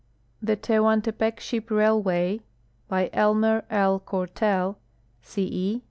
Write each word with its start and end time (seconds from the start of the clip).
THE 0.41 0.55
TEHUANTEPEC 0.57 1.39
SHIP 1.39 1.69
RAILWAY 1.69 2.39
By 2.87 3.11
Elmer 3.13 3.65
L. 3.69 3.99
Corthell, 4.03 4.77
C. 5.21 5.43
E. 5.43 5.79